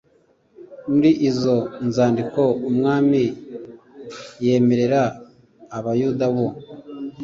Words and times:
Muri 0.91 1.11
izo 1.29 1.55
nzandiko 1.87 2.41
umwami 2.69 3.21
yemerera 4.45 5.01
Abayuda 5.77 6.25
bo 6.35 6.47